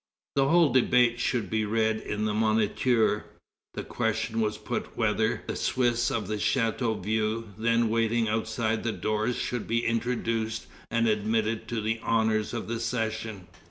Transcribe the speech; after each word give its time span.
The 0.35 0.47
whole 0.47 0.73
debate 0.73 1.19
should 1.19 1.47
be 1.51 1.63
read 1.63 1.97
in 1.99 2.25
the 2.25 2.33
Moniteur. 2.33 3.25
The 3.75 3.83
question 3.83 4.41
was 4.41 4.57
put 4.57 4.97
whether 4.97 5.43
the 5.45 5.55
Swiss 5.55 6.09
of 6.09 6.27
Chateauvieux, 6.41 7.49
then 7.55 7.87
waiting 7.87 8.27
outside 8.27 8.83
the 8.83 8.93
doors, 8.93 9.35
should 9.35 9.67
be 9.67 9.85
introduced 9.85 10.65
and 10.89 11.07
admitted 11.07 11.67
to 11.67 11.81
the 11.81 11.99
honors 12.01 12.51
of 12.51 12.67
the 12.67 12.79
session. 12.79 13.45